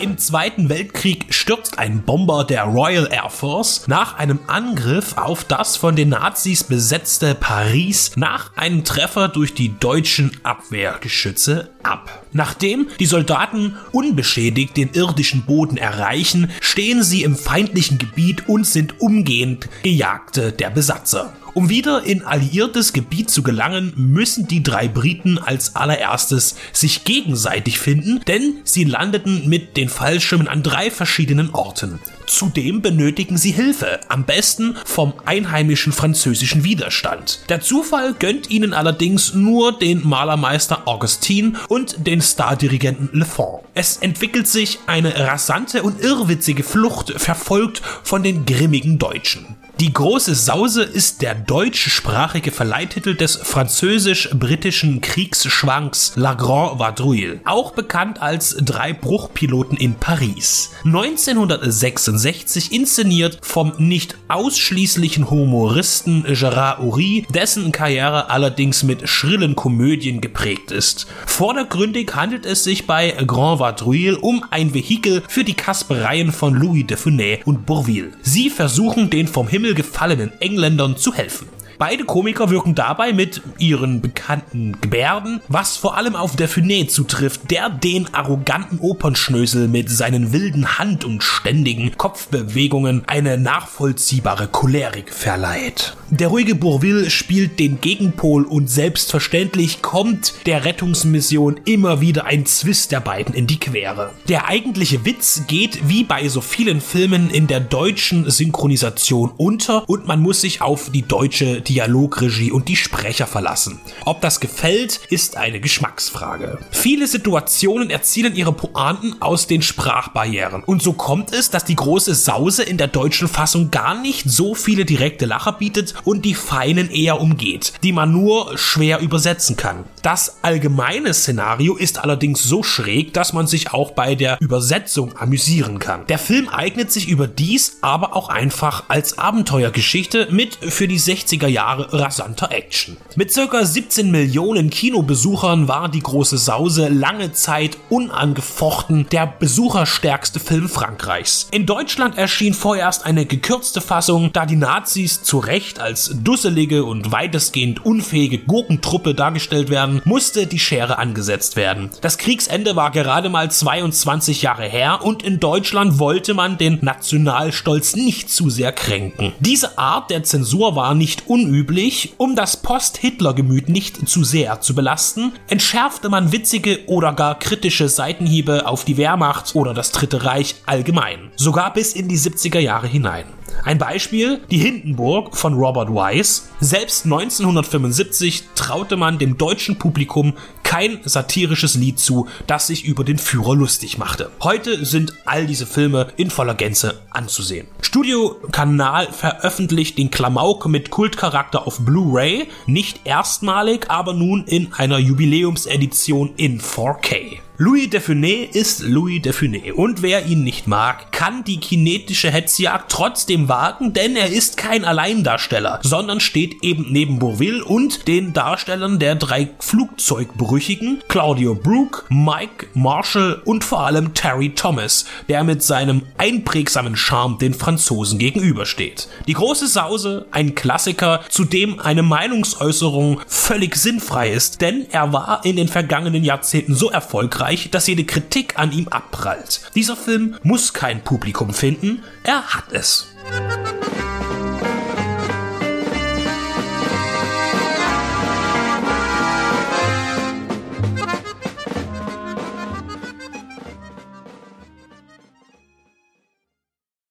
Im 0.00 0.16
Zweiten 0.16 0.68
Weltkrieg 0.68 1.26
stürzt 1.30 1.80
ein 1.80 2.02
Bomber 2.02 2.44
der 2.44 2.62
Royal 2.62 3.08
Air 3.10 3.30
Force 3.30 3.88
nach 3.88 4.16
einem 4.16 4.38
Angriff 4.46 5.16
auf 5.16 5.42
das 5.42 5.76
von 5.76 5.96
den 5.96 6.10
Nazis 6.10 6.62
besetzte 6.62 7.34
Paris 7.34 8.12
nach 8.14 8.56
einem 8.56 8.84
Treffer 8.84 9.26
durch 9.26 9.54
die 9.54 9.76
deutschen 9.80 10.30
Abwehrgeschütze 10.44 11.70
ab. 11.82 12.24
Nachdem 12.32 12.86
die 13.00 13.06
Soldaten 13.06 13.76
unbeschädigt 13.90 14.76
den 14.76 14.92
irdischen 14.92 15.44
Boden 15.46 15.76
erreichen, 15.76 16.52
stehen 16.60 17.02
sie 17.02 17.24
im 17.24 17.34
feindlichen 17.34 17.98
Gebiet 17.98 18.48
und 18.48 18.66
sind 18.66 19.00
umgehend 19.00 19.68
Gejagte 19.82 20.52
der 20.52 20.70
Besatzer. 20.70 21.32
Um 21.58 21.68
wieder 21.68 22.04
in 22.04 22.22
alliiertes 22.22 22.92
Gebiet 22.92 23.30
zu 23.30 23.42
gelangen, 23.42 23.92
müssen 23.96 24.46
die 24.46 24.62
drei 24.62 24.86
Briten 24.86 25.38
als 25.38 25.74
allererstes 25.74 26.54
sich 26.72 27.02
gegenseitig 27.02 27.80
finden, 27.80 28.20
denn 28.28 28.58
sie 28.62 28.84
landeten 28.84 29.48
mit 29.48 29.76
den 29.76 29.88
Fallschirmen 29.88 30.46
an 30.46 30.62
drei 30.62 30.88
verschiedenen 30.88 31.50
Orten. 31.52 31.98
Zudem 32.28 32.80
benötigen 32.80 33.36
sie 33.36 33.50
Hilfe, 33.50 33.98
am 34.06 34.24
besten 34.24 34.76
vom 34.84 35.14
einheimischen 35.24 35.92
französischen 35.92 36.62
Widerstand. 36.62 37.40
Der 37.48 37.60
Zufall 37.60 38.14
gönnt 38.14 38.50
ihnen 38.50 38.72
allerdings 38.72 39.34
nur 39.34 39.76
den 39.76 40.06
Malermeister 40.06 40.86
Augustin 40.86 41.56
und 41.66 42.06
den 42.06 42.20
Stardirigenten 42.20 43.10
Le 43.12 43.24
Fond. 43.24 43.64
Es 43.74 43.96
entwickelt 43.96 44.46
sich 44.46 44.78
eine 44.86 45.18
rasante 45.18 45.82
und 45.82 46.00
irrwitzige 46.00 46.62
Flucht, 46.62 47.14
verfolgt 47.16 47.82
von 48.04 48.22
den 48.22 48.46
grimmigen 48.46 49.00
Deutschen. 49.00 49.56
Die 49.80 49.92
große 49.92 50.34
Sause 50.34 50.82
ist 50.82 51.22
der 51.22 51.36
deutschsprachige 51.36 52.50
Verleihtitel 52.50 53.14
des 53.14 53.36
französisch-britischen 53.36 55.00
Kriegsschwanks 55.00 56.14
La 56.16 56.34
Grande 56.34 56.80
Vadrouille, 56.80 57.38
auch 57.44 57.70
bekannt 57.70 58.20
als 58.20 58.56
Drei 58.56 58.92
Bruchpiloten 58.92 59.76
in 59.76 59.94
Paris. 59.94 60.70
1966 60.84 62.72
inszeniert 62.72 63.38
vom 63.42 63.72
nicht 63.78 64.16
ausschließlichen 64.26 65.30
Humoristen 65.30 66.24
Gerard 66.24 66.80
Houry, 66.80 67.24
dessen 67.32 67.70
Karriere 67.70 68.30
allerdings 68.30 68.82
mit 68.82 69.08
schrillen 69.08 69.54
Komödien 69.54 70.20
geprägt 70.20 70.72
ist. 70.72 71.06
Vordergründig 71.24 72.16
handelt 72.16 72.46
es 72.46 72.64
sich 72.64 72.88
bei 72.88 73.12
Grand 73.24 73.60
Vadrouille 73.60 74.18
um 74.18 74.44
ein 74.50 74.74
Vehikel 74.74 75.22
für 75.28 75.44
die 75.44 75.54
Kaspereien 75.54 76.32
von 76.32 76.54
Louis 76.54 76.84
de 76.84 76.96
Funès 76.96 77.44
und 77.44 77.64
Bourville. 77.64 78.10
Sie 78.22 78.50
versuchen 78.50 79.08
den 79.10 79.28
vom 79.28 79.46
Himmel 79.46 79.67
gefallenen 79.74 80.32
Engländern 80.40 80.96
zu 80.96 81.14
helfen. 81.14 81.48
Beide 81.78 82.04
Komiker 82.04 82.50
wirken 82.50 82.74
dabei 82.74 83.12
mit 83.12 83.40
ihren 83.58 84.00
bekannten 84.00 84.80
Gebärden, 84.80 85.40
was 85.46 85.76
vor 85.76 85.96
allem 85.96 86.16
auf 86.16 86.34
Dauphiné 86.34 86.88
zutrifft, 86.88 87.52
der 87.52 87.70
den 87.70 88.12
arroganten 88.12 88.80
Opernschnösel 88.80 89.68
mit 89.68 89.88
seinen 89.88 90.32
wilden 90.32 90.80
Hand- 90.80 91.04
und 91.04 91.22
ständigen 91.22 91.96
Kopfbewegungen 91.96 93.04
eine 93.06 93.38
nachvollziehbare 93.38 94.48
Cholerik 94.48 95.14
verleiht. 95.14 95.96
Der 96.10 96.28
ruhige 96.28 96.56
Bourville 96.56 97.10
spielt 97.10 97.60
den 97.60 97.80
Gegenpol 97.80 98.42
und 98.44 98.68
selbstverständlich 98.68 99.80
kommt 99.80 100.46
der 100.46 100.64
Rettungsmission 100.64 101.60
immer 101.64 102.00
wieder 102.00 102.24
ein 102.24 102.44
Zwist 102.46 102.90
der 102.90 103.00
beiden 103.00 103.34
in 103.34 103.46
die 103.46 103.60
Quere. 103.60 104.10
Der 104.26 104.48
eigentliche 104.48 105.04
Witz 105.04 105.42
geht 105.46 105.86
wie 105.86 106.02
bei 106.02 106.26
so 106.28 106.40
vielen 106.40 106.80
Filmen 106.80 107.30
in 107.30 107.46
der 107.46 107.60
deutschen 107.60 108.28
Synchronisation 108.28 109.32
unter 109.36 109.88
und 109.88 110.06
man 110.06 110.20
muss 110.20 110.40
sich 110.40 110.60
auf 110.62 110.90
die 110.90 111.02
deutsche 111.02 111.60
Dialogregie 111.68 112.50
und 112.50 112.68
die 112.68 112.76
Sprecher 112.76 113.26
verlassen. 113.26 113.80
Ob 114.04 114.20
das 114.20 114.40
gefällt, 114.40 115.00
ist 115.10 115.36
eine 115.36 115.60
Geschmacksfrage. 115.60 116.58
Viele 116.70 117.06
Situationen 117.06 117.90
erzielen 117.90 118.34
ihre 118.34 118.52
Pointen 118.52 119.20
aus 119.20 119.46
den 119.46 119.62
Sprachbarrieren 119.62 120.62
und 120.64 120.82
so 120.82 120.92
kommt 120.92 121.32
es, 121.32 121.50
dass 121.50 121.64
die 121.64 121.76
große 121.76 122.14
Sause 122.14 122.62
in 122.62 122.78
der 122.78 122.88
deutschen 122.88 123.28
Fassung 123.28 123.70
gar 123.70 124.00
nicht 124.00 124.28
so 124.28 124.54
viele 124.54 124.84
direkte 124.84 125.26
Lacher 125.26 125.52
bietet 125.52 125.94
und 126.04 126.24
die 126.24 126.34
feinen 126.34 126.90
eher 126.90 127.20
umgeht, 127.20 127.74
die 127.82 127.92
man 127.92 128.12
nur 128.12 128.56
schwer 128.56 129.00
übersetzen 129.00 129.56
kann. 129.56 129.84
Das 130.02 130.38
allgemeine 130.42 131.12
Szenario 131.12 131.76
ist 131.76 131.98
allerdings 131.98 132.42
so 132.42 132.62
schräg, 132.62 133.12
dass 133.12 133.32
man 133.32 133.46
sich 133.46 133.72
auch 133.72 133.90
bei 133.90 134.14
der 134.14 134.40
Übersetzung 134.40 135.16
amüsieren 135.18 135.78
kann. 135.78 136.06
Der 136.06 136.18
Film 136.18 136.48
eignet 136.48 136.90
sich 136.90 137.08
überdies 137.08 137.78
aber 137.82 138.16
auch 138.16 138.28
einfach 138.28 138.84
als 138.88 139.18
Abenteuergeschichte 139.18 140.28
mit 140.30 140.56
für 140.56 140.88
die 140.88 141.00
60er 141.00 141.46
Jahre 141.46 141.57
rasanter 141.62 142.50
Action. 142.50 142.96
Mit 143.16 143.32
circa 143.32 143.64
17 143.64 144.10
Millionen 144.10 144.70
Kinobesuchern 144.70 145.68
war 145.68 145.88
die 145.88 146.02
große 146.02 146.38
Sause 146.38 146.88
lange 146.88 147.32
Zeit 147.32 147.76
unangefochten 147.88 149.06
der 149.10 149.26
besucherstärkste 149.26 150.40
Film 150.40 150.68
Frankreichs. 150.68 151.48
In 151.50 151.66
Deutschland 151.66 152.16
erschien 152.18 152.54
vorerst 152.54 153.06
eine 153.06 153.26
gekürzte 153.26 153.80
Fassung, 153.80 154.32
da 154.32 154.46
die 154.46 154.56
Nazis 154.56 155.22
zu 155.22 155.38
Recht 155.38 155.80
als 155.80 156.14
dusselige 156.22 156.84
und 156.84 157.12
weitestgehend 157.12 157.84
unfähige 157.84 158.38
Gurkentruppe 158.38 159.14
dargestellt 159.14 159.70
werden, 159.70 160.02
musste 160.04 160.46
die 160.46 160.58
Schere 160.58 160.98
angesetzt 160.98 161.56
werden. 161.56 161.90
Das 162.00 162.18
Kriegsende 162.18 162.76
war 162.76 162.90
gerade 162.90 163.28
mal 163.28 163.50
22 163.50 164.42
Jahre 164.42 164.64
her 164.64 165.00
und 165.02 165.22
in 165.22 165.40
Deutschland 165.40 165.98
wollte 165.98 166.34
man 166.34 166.58
den 166.58 166.78
Nationalstolz 166.82 167.96
nicht 167.96 168.30
zu 168.30 168.50
sehr 168.50 168.72
kränken. 168.72 169.32
Diese 169.40 169.78
Art 169.78 170.10
der 170.10 170.22
Zensur 170.22 170.76
war 170.76 170.94
nicht 170.94 171.26
unüblich, 171.48 172.14
um 172.18 172.36
das 172.36 172.58
Post-Hitler-Gemüt 172.58 173.68
nicht 173.68 174.08
zu 174.08 174.22
sehr 174.22 174.60
zu 174.60 174.74
belasten, 174.74 175.32
entschärfte 175.48 176.08
man 176.08 176.30
witzige 176.30 176.86
oder 176.86 177.14
gar 177.14 177.38
kritische 177.38 177.88
Seitenhiebe 177.88 178.66
auf 178.66 178.84
die 178.84 178.98
Wehrmacht 178.98 179.54
oder 179.54 179.72
das 179.72 179.92
Dritte 179.92 180.24
Reich 180.24 180.56
allgemein, 180.66 181.30
sogar 181.36 181.72
bis 181.72 181.94
in 181.94 182.08
die 182.08 182.18
70er 182.18 182.58
Jahre 182.58 182.86
hinein. 182.86 183.37
Ein 183.64 183.78
Beispiel, 183.78 184.40
die 184.50 184.58
Hindenburg 184.58 185.36
von 185.36 185.54
Robert 185.54 185.90
Wise. 185.90 186.42
Selbst 186.60 187.04
1975 187.04 188.44
traute 188.54 188.96
man 188.96 189.18
dem 189.18 189.36
deutschen 189.36 189.78
Publikum 189.78 190.34
kein 190.62 191.00
satirisches 191.04 191.74
Lied 191.74 191.98
zu, 191.98 192.28
das 192.46 192.66
sich 192.66 192.84
über 192.84 193.04
den 193.04 193.18
Führer 193.18 193.56
lustig 193.56 193.98
machte. 193.98 194.30
Heute 194.42 194.84
sind 194.84 195.14
all 195.24 195.46
diese 195.46 195.66
Filme 195.66 196.08
in 196.16 196.30
voller 196.30 196.54
Gänze 196.54 197.00
anzusehen. 197.10 197.66
Studio 197.80 198.36
Kanal 198.52 199.10
veröffentlicht 199.10 199.98
den 199.98 200.10
Klamauk 200.10 200.66
mit 200.66 200.90
Kultcharakter 200.90 201.66
auf 201.66 201.80
Blu-ray, 201.80 202.48
nicht 202.66 203.00
erstmalig, 203.04 203.90
aber 203.90 204.12
nun 204.12 204.44
in 204.44 204.72
einer 204.74 204.98
Jubiläumsedition 204.98 206.34
in 206.36 206.60
4K. 206.60 207.40
Louis 207.60 207.90
Defunet 207.90 208.54
ist 208.54 208.82
Louis 208.84 209.20
Defunet 209.20 209.72
und 209.72 210.00
wer 210.00 210.26
ihn 210.26 210.44
nicht 210.44 210.68
mag, 210.68 211.10
kann 211.10 211.42
die 211.42 211.58
kinetische 211.58 212.30
Hetzjagd 212.30 212.88
trotzdem 212.88 213.48
wagen, 213.48 213.92
denn 213.92 214.14
er 214.14 214.30
ist 214.30 214.56
kein 214.56 214.84
Alleindarsteller, 214.84 215.80
sondern 215.82 216.20
steht 216.20 216.62
eben 216.62 216.86
neben 216.90 217.18
Bourville 217.18 217.64
und 217.64 218.06
den 218.06 218.32
Darstellern 218.32 219.00
der 219.00 219.16
drei 219.16 219.48
Flugzeugbrüchigen 219.58 221.02
Claudio 221.08 221.56
Brook, 221.56 222.06
Mike 222.10 222.68
Marshall 222.74 223.42
und 223.44 223.64
vor 223.64 223.80
allem 223.80 224.14
Terry 224.14 224.54
Thomas, 224.54 225.06
der 225.28 225.42
mit 225.42 225.64
seinem 225.64 226.02
einprägsamen 226.16 226.94
Charme 226.94 227.38
den 227.40 227.54
Franzosen 227.54 228.20
gegenübersteht. 228.20 229.08
Die 229.26 229.32
große 229.32 229.66
Sause, 229.66 230.26
ein 230.30 230.54
Klassiker, 230.54 231.24
zu 231.28 231.44
dem 231.44 231.80
eine 231.80 232.04
Meinungsäußerung 232.04 233.20
völlig 233.26 233.74
sinnfrei 233.74 234.30
ist, 234.30 234.60
denn 234.60 234.86
er 234.92 235.12
war 235.12 235.44
in 235.44 235.56
den 235.56 235.66
vergangenen 235.66 236.22
Jahrzehnten 236.22 236.76
so 236.76 236.88
erfolgreich, 236.88 237.47
dass 237.70 237.86
jede 237.86 238.04
Kritik 238.04 238.58
an 238.58 238.72
ihm 238.72 238.88
abprallt. 238.88 239.70
Dieser 239.74 239.96
Film 239.96 240.36
muss 240.42 240.72
kein 240.72 241.02
Publikum 241.02 241.52
finden, 241.52 242.02
er 242.22 242.42
hat 242.42 242.72
es. 242.72 243.08